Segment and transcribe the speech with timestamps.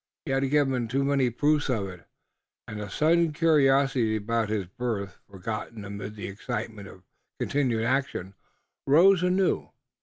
[0.25, 2.07] He had given too many proofs of it,
[2.67, 7.03] and a sudden curiosity about his birth, forgotten amid the excitement of
[7.39, 8.33] continued action,
[8.87, 9.69] rose anew.